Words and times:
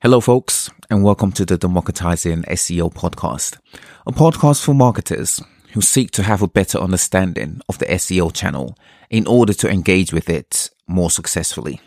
Hello, 0.00 0.20
folks, 0.20 0.70
and 0.88 1.02
welcome 1.02 1.32
to 1.32 1.44
the 1.44 1.58
Democratizing 1.58 2.44
SEO 2.44 2.94
podcast, 2.94 3.58
a 4.06 4.12
podcast 4.12 4.64
for 4.64 4.72
marketers 4.72 5.42
who 5.72 5.80
seek 5.80 6.12
to 6.12 6.22
have 6.22 6.40
a 6.40 6.46
better 6.46 6.78
understanding 6.78 7.60
of 7.68 7.78
the 7.78 7.86
SEO 7.86 8.32
channel 8.32 8.78
in 9.10 9.26
order 9.26 9.52
to 9.52 9.68
engage 9.68 10.12
with 10.12 10.30
it 10.30 10.70
more 10.86 11.10
successfully. 11.10 11.80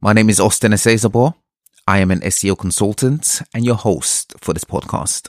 My 0.00 0.14
name 0.14 0.30
is 0.30 0.40
Austin 0.40 0.72
Esezabor. 0.72 1.34
I 1.86 1.98
am 1.98 2.10
an 2.10 2.20
SEO 2.20 2.56
consultant 2.58 3.42
and 3.52 3.62
your 3.62 3.76
host 3.76 4.32
for 4.40 4.54
this 4.54 4.64
podcast. 4.64 5.28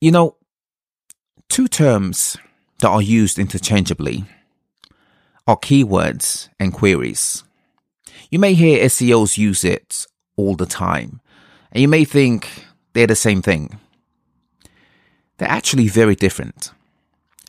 You 0.00 0.12
know, 0.12 0.36
two 1.50 1.68
terms 1.68 2.38
that 2.78 2.88
are 2.88 3.02
used 3.02 3.38
interchangeably 3.38 4.24
are 5.46 5.58
keywords 5.58 6.48
and 6.58 6.72
queries. 6.72 7.44
You 8.30 8.38
may 8.38 8.54
hear 8.54 8.84
SEOs 8.86 9.38
use 9.38 9.64
it 9.64 10.06
all 10.36 10.56
the 10.56 10.66
time, 10.66 11.20
and 11.72 11.80
you 11.80 11.88
may 11.88 12.04
think 12.04 12.66
they're 12.92 13.06
the 13.06 13.16
same 13.16 13.42
thing. 13.42 13.78
They're 15.38 15.48
actually 15.48 15.88
very 15.88 16.14
different. 16.14 16.72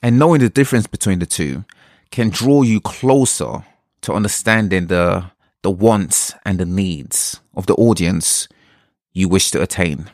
And 0.02 0.18
knowing 0.18 0.42
the 0.42 0.50
difference 0.50 0.88
between 0.88 1.20
the 1.20 1.26
two 1.26 1.66
can 2.10 2.30
draw 2.30 2.62
you 2.62 2.80
closer 2.80 3.66
to 4.02 4.14
understanding 4.14 4.88
the, 4.88 5.32
the 5.62 5.72
wants 5.72 6.34
and 6.46 6.60
the 6.60 6.66
needs 6.66 7.40
of 7.56 7.68
the 7.68 7.76
audience 7.76 8.48
you 9.14 9.28
wish 9.30 9.52
to 9.52 9.62
attain. 9.62 10.10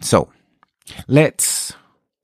So, 0.00 0.32
let's, 1.06 1.74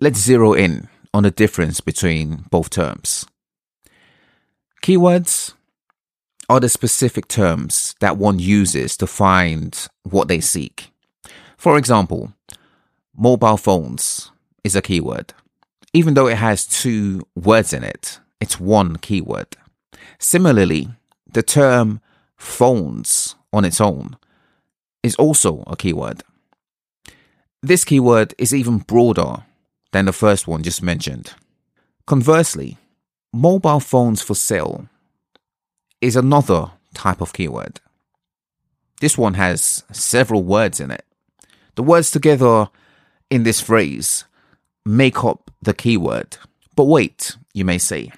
let's 0.00 0.18
zero 0.18 0.54
in 0.54 0.88
on 1.14 1.22
the 1.22 1.30
difference 1.30 1.80
between 1.80 2.44
both 2.50 2.70
terms. 2.70 3.26
Keywords 4.82 5.54
are 6.48 6.60
the 6.60 6.68
specific 6.68 7.28
terms 7.28 7.94
that 8.00 8.16
one 8.16 8.38
uses 8.38 8.96
to 8.96 9.06
find 9.06 9.88
what 10.02 10.28
they 10.28 10.40
seek. 10.40 10.90
For 11.56 11.76
example, 11.76 12.32
mobile 13.16 13.56
phones 13.56 14.30
is 14.64 14.74
a 14.74 14.82
keyword. 14.82 15.34
Even 15.92 16.14
though 16.14 16.26
it 16.26 16.36
has 16.36 16.66
two 16.66 17.26
words 17.34 17.72
in 17.72 17.82
it, 17.84 18.20
it's 18.40 18.60
one 18.60 18.96
keyword. 18.96 19.56
Similarly, 20.18 20.88
the 21.30 21.42
term 21.42 22.00
phones 22.36 23.34
on 23.52 23.64
its 23.64 23.80
own 23.80 24.16
is 25.02 25.14
also 25.16 25.64
a 25.66 25.76
keyword. 25.76 26.22
This 27.62 27.84
keyword 27.84 28.34
is 28.38 28.54
even 28.54 28.78
broader 28.78 29.44
than 29.92 30.04
the 30.04 30.12
first 30.12 30.46
one 30.46 30.62
just 30.62 30.82
mentioned. 30.82 31.34
Conversely, 32.06 32.78
mobile 33.32 33.80
phones 33.80 34.22
for 34.22 34.34
sale 34.34 34.88
is 36.00 36.16
another 36.16 36.72
type 36.94 37.20
of 37.20 37.32
keyword. 37.32 37.80
This 39.00 39.16
one 39.16 39.34
has 39.34 39.84
several 39.92 40.42
words 40.42 40.80
in 40.80 40.90
it. 40.90 41.04
The 41.76 41.82
words 41.82 42.10
together 42.10 42.68
in 43.30 43.44
this 43.44 43.60
phrase 43.60 44.24
make 44.84 45.24
up 45.24 45.50
the 45.62 45.74
keyword. 45.74 46.36
But 46.74 46.84
wait, 46.84 47.36
you 47.52 47.64
may 47.64 47.78
say. 47.78 48.10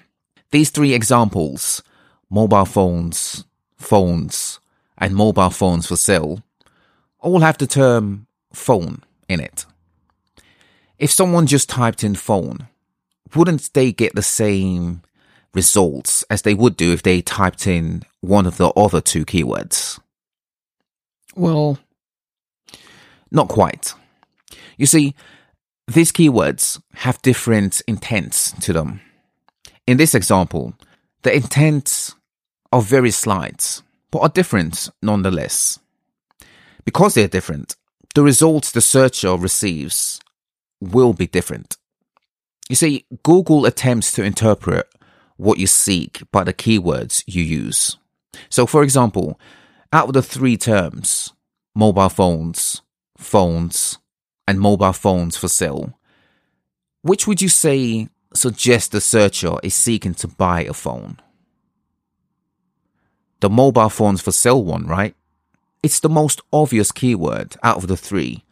These 0.51 0.69
three 0.69 0.93
examples 0.93 1.83
mobile 2.29 2.65
phones, 2.65 3.45
phones, 3.77 4.59
and 4.97 5.15
mobile 5.15 5.49
phones 5.49 5.87
for 5.87 5.97
sale 5.97 6.41
all 7.19 7.41
have 7.41 7.57
the 7.57 7.67
term 7.67 8.27
phone 8.53 9.03
in 9.27 9.39
it. 9.39 9.65
If 10.97 11.11
someone 11.11 11.47
just 11.47 11.69
typed 11.69 12.03
in 12.03 12.15
phone, 12.15 12.67
wouldn't 13.35 13.73
they 13.73 13.91
get 13.91 14.15
the 14.15 14.21
same 14.21 15.01
results 15.53 16.23
as 16.29 16.43
they 16.43 16.53
would 16.53 16.77
do 16.77 16.93
if 16.93 17.03
they 17.03 17.21
typed 17.21 17.67
in 17.67 18.03
one 18.21 18.45
of 18.45 18.57
the 18.57 18.69
other 18.69 19.01
two 19.01 19.25
keywords? 19.25 19.99
Well, 21.35 21.79
not 23.31 23.47
quite. 23.47 23.93
You 24.77 24.85
see, 24.85 25.15
these 25.87 26.11
keywords 26.11 26.81
have 26.95 27.21
different 27.21 27.81
intents 27.87 28.51
to 28.61 28.73
them. 28.73 29.01
In 29.87 29.97
this 29.97 30.15
example, 30.15 30.73
the 31.23 31.35
intents 31.35 32.15
are 32.71 32.81
very 32.81 33.11
slight, 33.11 33.81
but 34.09 34.19
are 34.19 34.29
different 34.29 34.89
nonetheless. 35.01 35.79
Because 36.85 37.13
they're 37.13 37.27
different, 37.27 37.75
the 38.15 38.23
results 38.23 38.71
the 38.71 38.81
searcher 38.81 39.35
receives 39.35 40.19
will 40.79 41.13
be 41.13 41.27
different. 41.27 41.77
You 42.69 42.75
see, 42.75 43.05
Google 43.23 43.65
attempts 43.65 44.11
to 44.13 44.23
interpret 44.23 44.87
what 45.41 45.57
you 45.57 45.65
seek 45.65 46.21
by 46.31 46.43
the 46.43 46.53
keywords 46.53 47.23
you 47.25 47.41
use. 47.41 47.97
So, 48.49 48.67
for 48.67 48.83
example, 48.83 49.39
out 49.91 50.07
of 50.07 50.13
the 50.13 50.21
three 50.21 50.55
terms, 50.55 51.33
mobile 51.73 52.09
phones, 52.09 52.83
phones, 53.17 53.97
and 54.47 54.59
mobile 54.59 54.93
phones 54.93 55.35
for 55.35 55.47
sale, 55.47 55.97
which 57.01 57.25
would 57.25 57.41
you 57.41 57.49
say 57.49 58.07
suggests 58.35 58.89
the 58.89 59.01
searcher 59.01 59.55
is 59.63 59.73
seeking 59.73 60.13
to 60.13 60.27
buy 60.27 60.61
a 60.61 60.73
phone? 60.73 61.19
The 63.39 63.49
mobile 63.49 63.89
phones 63.89 64.21
for 64.21 64.31
sale 64.31 64.63
one, 64.63 64.85
right? 64.85 65.15
It's 65.81 65.99
the 65.99 66.09
most 66.09 66.39
obvious 66.53 66.91
keyword 66.91 67.55
out 67.63 67.77
of 67.77 67.87
the 67.87 67.97
three 67.97 68.43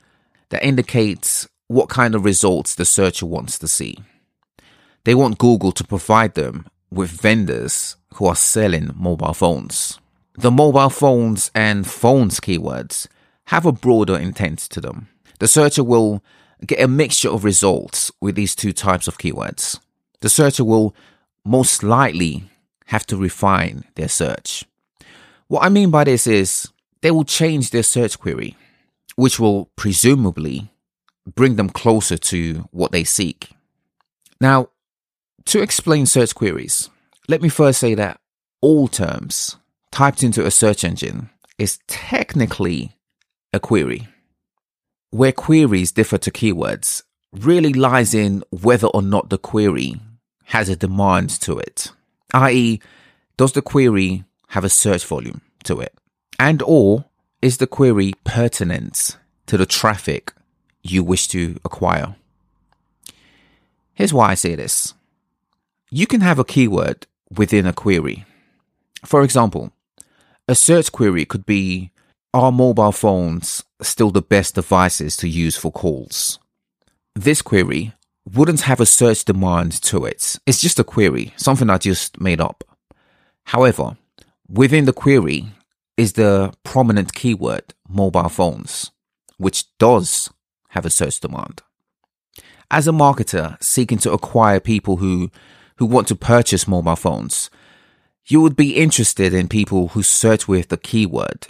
that 0.50 0.66
indicates 0.66 1.48
what 1.68 1.88
kind 1.88 2.16
of 2.16 2.26
results 2.26 2.74
the 2.74 2.86
searcher 2.86 3.28
wants 3.28 3.60
to 3.60 3.68
see. 3.68 4.00
They 5.04 5.14
want 5.14 5.38
Google 5.38 5.72
to 5.74 5.84
provide 5.84 6.34
them 6.34 6.66
with 6.92 7.10
vendors 7.10 7.96
who 8.16 8.26
are 8.26 8.36
selling 8.36 8.92
mobile 8.96 9.34
phones. 9.34 10.00
The 10.36 10.52
mobile 10.52 10.90
phones 10.90 11.52
and 11.54 11.86
phones 11.86 12.40
keywords 12.40 13.08
have 13.46 13.66
a 13.66 13.72
broader 13.72 14.18
intent 14.18 14.60
to 14.60 14.82
them. 14.82 15.10
The 15.40 15.48
searcher 15.48 15.84
will 15.84 16.24
get 16.66 16.82
a 16.82 16.88
mixture 16.88 17.30
of 17.30 17.44
results 17.44 18.12
with 18.22 18.36
these 18.36 18.56
two 18.56 18.74
types 18.74 19.08
of 19.08 19.18
keywords. 19.18 19.80
The 20.22 20.30
searcher 20.30 20.64
will 20.64 20.96
most 21.46 21.84
likely 21.84 22.50
have 22.88 23.06
to 23.08 23.18
refine 23.18 23.86
their 23.96 24.10
search. 24.10 24.66
What 25.48 25.64
I 25.64 25.70
mean 25.70 25.92
by 25.92 26.04
this 26.04 26.28
is 26.28 26.68
they 27.02 27.12
will 27.12 27.24
change 27.24 27.72
their 27.72 27.84
search 27.84 28.20
query, 28.20 28.56
which 29.16 29.40
will 29.40 29.66
presumably 29.76 30.72
bring 31.26 31.56
them 31.56 31.70
closer 31.70 32.18
to 32.18 32.68
what 32.72 32.92
they 32.92 33.04
seek. 33.04 33.52
Now, 34.42 34.70
to 35.50 35.64
explain 35.64 36.06
search 36.06 36.36
queries, 36.36 36.92
let 37.28 37.42
me 37.42 37.50
first 37.50 37.80
say 37.80 37.96
that 37.96 38.20
all 38.62 38.88
terms 38.88 39.58
typed 39.92 40.22
into 40.22 40.46
a 40.46 40.52
search 40.52 40.84
engine 40.84 41.32
is 41.58 41.80
technically 41.88 42.96
a 43.52 43.60
query. 43.60 44.08
Where 45.10 45.32
queries 45.32 45.92
differ 45.92 46.20
to 46.20 46.30
keywords 46.30 47.02
really 47.34 47.74
lies 47.74 48.14
in 48.14 48.44
whether 48.52 48.86
or 48.88 49.02
not 49.02 49.32
the 49.32 49.40
query 49.40 50.00
has 50.46 50.70
a 50.70 50.76
demand 50.76 51.32
to 51.42 51.58
it, 51.58 51.94
i.e., 52.36 52.80
does 53.36 53.54
the 53.54 53.64
query 53.64 54.26
have 54.50 54.64
a 54.64 54.70
search 54.70 55.04
volume 55.04 55.42
to 55.64 55.80
it? 55.80 55.96
And 56.38 56.62
or 56.62 57.06
is 57.42 57.58
the 57.58 57.68
query 57.68 58.14
pertinent 58.24 59.18
to 59.48 59.58
the 59.58 59.66
traffic 59.66 60.32
you 60.84 61.04
wish 61.04 61.28
to 61.30 61.60
acquire? 61.66 62.16
Here's 63.96 64.14
why 64.14 64.30
I 64.30 64.36
say 64.36 64.54
this. 64.54 64.94
You 65.92 66.06
can 66.06 66.22
have 66.22 66.38
a 66.38 66.44
keyword 66.44 67.08
within 67.36 67.66
a 67.66 67.74
query. 67.74 68.26
For 69.04 69.24
example, 69.24 69.72
a 70.48 70.54
search 70.54 70.92
query 70.92 71.26
could 71.26 71.48
be 71.48 71.92
Are 72.32 72.52
mobile 72.52 72.92
phones 72.92 73.64
still 73.82 74.12
the 74.12 74.22
best 74.22 74.54
devices 74.54 75.18
to 75.18 75.28
use 75.28 75.58
for 75.58 75.72
calls? 75.72 76.38
This 77.16 77.42
query 77.42 77.94
wouldn't 78.32 78.62
have 78.62 78.80
a 78.80 78.86
search 78.86 79.26
demand 79.26 79.72
to 79.84 80.06
it. 80.06 80.38
It's 80.46 80.62
just 80.62 80.80
a 80.80 80.84
query, 80.84 81.34
something 81.38 81.72
I 81.72 81.80
just 81.80 82.22
made 82.22 82.40
up. 82.40 82.64
However, 83.46 83.98
within 84.48 84.86
the 84.86 84.94
query 84.94 85.48
is 85.98 86.14
the 86.14 86.54
prominent 86.64 87.16
keyword 87.16 87.74
mobile 87.88 88.30
phones, 88.30 88.92
which 89.38 89.66
does 89.80 90.30
have 90.70 90.86
a 90.86 90.92
search 90.92 91.20
demand. 91.20 91.64
As 92.70 92.88
a 92.88 92.92
marketer 92.92 93.58
seeking 93.64 93.98
to 94.00 94.12
acquire 94.12 94.60
people 94.60 94.98
who 94.98 95.32
who 95.80 95.86
want 95.86 96.10
to 96.10 96.16
purchase 96.16 96.68
mobile 96.68 96.98
phones, 96.98 97.50
you 98.28 98.42
would 98.42 98.56
be 98.58 98.76
interested 98.76 99.34
in 99.34 99.48
people 99.48 99.90
who 99.90 100.04
search 100.04 100.46
with 100.46 100.68
the 100.68 100.78
keyword 100.78 101.48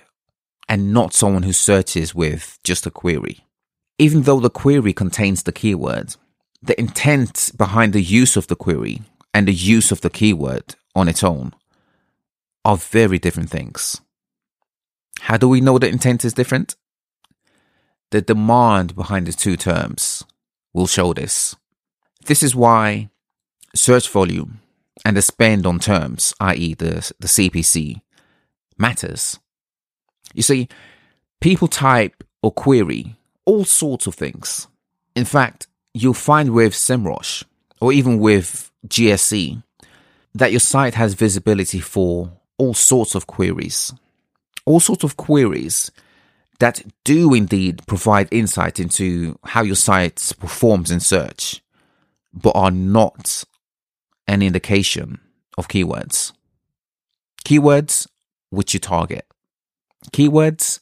and 0.69 0.93
not 0.93 1.15
someone 1.15 1.41
who 1.41 1.51
searches 1.51 2.13
with 2.13 2.59
just 2.63 2.85
a 2.85 2.91
query. 2.91 3.39
Even 3.97 4.21
though 4.21 4.39
the 4.39 4.51
query 4.51 4.93
contains 4.93 5.43
the 5.43 5.51
keyword, 5.51 6.15
the 6.61 6.79
intent 6.79 7.51
behind 7.57 7.91
the 7.91 8.03
use 8.03 8.37
of 8.37 8.45
the 8.47 8.55
query 8.55 9.01
and 9.33 9.47
the 9.47 9.53
use 9.53 9.91
of 9.91 10.01
the 10.01 10.11
keyword 10.11 10.75
on 10.95 11.09
its 11.09 11.23
own 11.23 11.53
are 12.63 12.77
very 12.77 13.17
different 13.17 13.49
things. 13.49 13.99
How 15.21 15.37
do 15.37 15.49
we 15.49 15.59
know 15.59 15.79
the 15.79 15.89
intent 15.89 16.23
is 16.23 16.33
different? 16.33 16.75
The 18.11 18.21
demand 18.21 18.95
behind 18.95 19.25
the 19.25 19.33
two 19.33 19.57
terms 19.57 20.23
will 20.71 20.87
show 20.87 21.13
this. 21.13 21.55
This 22.25 22.43
is 22.43 22.55
why 22.55 23.09
search 23.75 24.09
volume 24.09 24.59
and 25.05 25.15
the 25.15 25.21
spend 25.21 25.65
on 25.65 25.79
terms, 25.79 26.33
i.e., 26.39 26.73
the, 26.73 27.11
the 27.19 27.27
CPC, 27.27 28.01
matters. 28.77 29.39
You 30.33 30.43
see, 30.43 30.67
People 31.41 31.69
type 31.69 32.23
or 32.41 32.51
query 32.51 33.15
all 33.45 33.63
sorts 33.63 34.07
of 34.07 34.15
things. 34.15 34.67
In 35.15 35.23
fact, 35.23 35.67
you'll 35.93 36.13
find 36.13 36.51
with 36.51 36.73
SEMrush 36.73 37.45
or 37.79 37.93
even 37.93 38.19
with 38.19 38.69
GSC 38.87 39.63
that 40.35 40.51
your 40.51 40.59
site 40.59 40.95
has 40.95 41.13
visibility 41.13 41.79
for 41.79 42.31
all 42.57 42.73
sorts 42.73 43.15
of 43.15 43.25
queries. 43.25 43.93
All 44.65 44.81
sorts 44.81 45.03
of 45.05 45.15
queries 45.15 45.91
that 46.59 46.83
do 47.05 47.33
indeed 47.33 47.87
provide 47.87 48.27
insight 48.31 48.79
into 48.79 49.39
how 49.45 49.63
your 49.63 49.75
site 49.75 50.33
performs 50.39 50.91
in 50.91 50.99
search, 50.99 51.63
but 52.33 52.51
are 52.53 52.69
not 52.69 53.45
an 54.29 54.43
indication 54.43 55.19
of 55.57 55.67
keywords. 55.67 56.33
Keywords 57.43 58.07
which 58.51 58.75
you 58.75 58.79
target. 58.79 59.25
Keywords 60.11 60.81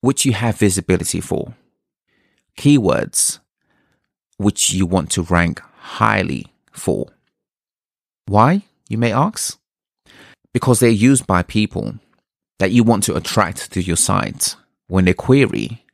which 0.00 0.24
you 0.24 0.32
have 0.32 0.56
visibility 0.56 1.20
for. 1.20 1.54
Keywords 2.56 3.40
which 4.38 4.72
you 4.72 4.86
want 4.86 5.10
to 5.10 5.22
rank 5.22 5.60
highly 5.76 6.46
for. 6.72 7.08
Why, 8.24 8.62
you 8.88 8.96
may 8.96 9.12
ask? 9.12 9.58
Because 10.54 10.80
they're 10.80 10.88
used 10.88 11.26
by 11.26 11.42
people 11.42 11.96
that 12.58 12.70
you 12.70 12.84
want 12.84 13.04
to 13.04 13.16
attract 13.16 13.70
to 13.72 13.82
your 13.82 13.96
site 13.96 14.56
when 14.88 15.04
they 15.04 15.12
query 15.12 15.84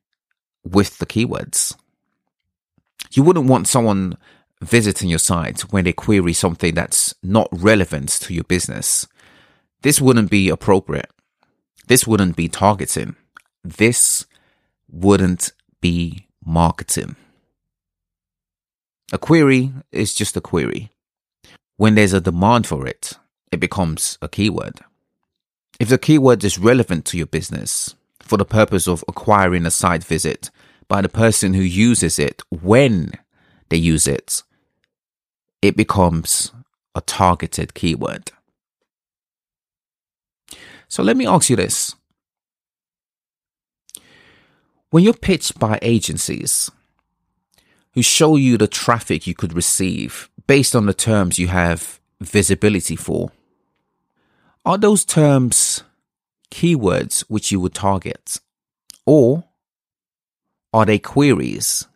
with 0.64 0.99
the 0.99 1.06
keywords. 1.06 1.75
You 3.10 3.25
wouldn't 3.25 3.49
want 3.49 3.66
someone 3.66 4.16
visiting 4.62 5.08
your 5.08 5.19
site 5.19 5.61
when 5.73 5.85
they 5.85 5.93
query 5.93 6.32
something 6.32 6.75
that's 6.75 7.14
not 7.23 7.49
relevant 7.53 8.08
to 8.08 8.35
your 8.35 8.44
business. 8.44 9.06
This 9.82 10.00
wouldn't 10.00 10.31
be 10.31 10.49
appropriate. 10.49 11.11
This 11.87 12.06
wouldn't 12.06 12.37
be 12.37 12.49
targeting. 12.49 13.17
This 13.62 14.26
wouldn't 14.91 15.53
be 15.81 16.26
marketing. 16.44 17.17
A 19.12 19.19
query 19.19 19.73
is 19.93 20.14
just 20.14 20.37
a 20.37 20.41
query. 20.41 20.91
When 21.76 21.94
there's 21.94 22.12
a 22.12 22.20
demand 22.20 22.67
for 22.67 22.87
it, 22.87 23.12
it 23.52 23.61
becomes 23.61 24.19
a 24.20 24.29
keyword. 24.29 24.81
If 25.79 25.88
the 25.88 25.99
keyword 25.99 26.43
is 26.43 26.59
relevant 26.59 27.05
to 27.06 27.19
your 27.19 27.26
business 27.26 27.94
for 28.20 28.37
the 28.37 28.44
purpose 28.44 28.88
of 28.88 29.05
acquiring 29.06 29.67
a 29.67 29.70
site 29.70 30.02
visit 30.02 30.50
by 30.88 31.02
the 31.02 31.09
person 31.09 31.55
who 31.55 31.62
uses 31.62 32.19
it 32.19 32.43
when 32.50 33.12
they 33.69 33.76
use 33.76 34.06
it, 34.06 34.43
it 35.66 35.76
becomes 35.76 36.52
a 36.94 37.00
targeted 37.00 37.74
keyword. 37.74 38.32
So 40.88 41.02
let 41.02 41.16
me 41.16 41.26
ask 41.26 41.50
you 41.50 41.56
this. 41.56 41.94
When 44.90 45.02
you're 45.02 45.12
pitched 45.12 45.58
by 45.58 45.78
agencies, 45.82 46.70
who 47.96 48.02
show 48.02 48.36
you 48.36 48.58
the 48.58 48.68
traffic 48.68 49.26
you 49.26 49.34
could 49.34 49.54
receive 49.54 50.28
based 50.46 50.76
on 50.76 50.84
the 50.84 50.92
terms 50.92 51.38
you 51.38 51.48
have 51.48 51.98
visibility 52.20 52.94
for. 52.94 53.32
Are 54.66 54.76
those 54.76 55.04
terms 55.04 55.82
keywords 56.50 57.20
which 57.22 57.50
you 57.50 57.58
would 57.60 57.72
target? 57.72 58.38
Or 59.06 59.44
are 60.74 60.84
they 60.84 60.98
queries 60.98 61.86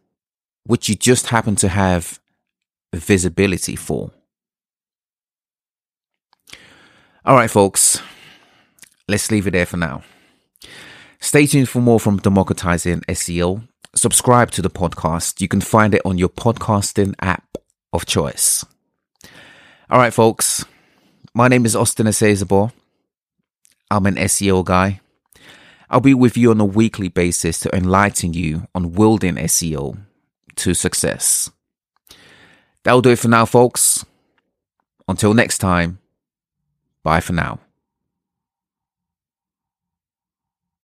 which 0.64 0.88
you 0.88 0.94
just 0.94 1.26
happen 1.26 1.54
to 1.56 1.68
have 1.68 2.18
visibility 2.98 3.76
for? 3.76 4.10
All 7.24 7.36
right, 7.36 7.50
folks, 7.50 8.00
let's 9.08 9.30
leave 9.30 9.46
it 9.46 9.52
there 9.52 9.66
for 9.66 9.76
now. 9.76 10.02
Stay 11.20 11.46
tuned 11.46 11.68
for 11.68 11.80
more 11.80 12.00
from 12.00 12.18
Democratizing 12.18 13.00
SEO 13.02 13.62
subscribe 13.94 14.50
to 14.52 14.62
the 14.62 14.70
podcast. 14.70 15.40
You 15.40 15.48
can 15.48 15.60
find 15.60 15.94
it 15.94 16.02
on 16.04 16.18
your 16.18 16.28
podcasting 16.28 17.14
app 17.20 17.58
of 17.92 18.06
choice. 18.06 18.64
All 19.88 19.98
right, 19.98 20.14
folks. 20.14 20.64
My 21.34 21.48
name 21.48 21.66
is 21.66 21.76
Austin 21.76 22.06
Esezabo. 22.06 22.72
I'm 23.90 24.06
an 24.06 24.16
SEO 24.16 24.64
guy. 24.64 25.00
I'll 25.88 26.00
be 26.00 26.14
with 26.14 26.36
you 26.36 26.50
on 26.50 26.60
a 26.60 26.64
weekly 26.64 27.08
basis 27.08 27.58
to 27.60 27.74
enlighten 27.74 28.32
you 28.32 28.68
on 28.74 28.92
wielding 28.92 29.34
SEO 29.34 29.98
to 30.56 30.74
success. 30.74 31.50
That'll 32.84 33.02
do 33.02 33.10
it 33.10 33.18
for 33.18 33.28
now, 33.28 33.44
folks. 33.44 34.04
Until 35.06 35.34
next 35.34 35.58
time, 35.58 35.98
bye 37.02 37.20
for 37.20 37.32
now. 37.32 37.58